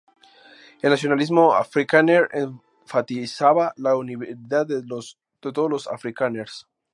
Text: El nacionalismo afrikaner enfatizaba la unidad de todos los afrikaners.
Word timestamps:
El 0.81 0.89
nacionalismo 0.89 1.53
afrikaner 1.53 2.27
enfatizaba 2.33 3.71
la 3.77 3.95
unidad 3.95 4.65
de 4.65 4.81
todos 4.81 5.69
los 5.69 5.87
afrikaners. 5.87 6.67